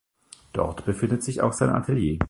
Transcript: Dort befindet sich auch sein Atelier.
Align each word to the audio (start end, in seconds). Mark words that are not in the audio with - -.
Dort 0.51 0.83
befindet 0.83 1.23
sich 1.23 1.41
auch 1.43 1.53
sein 1.53 1.69
Atelier. 1.69 2.19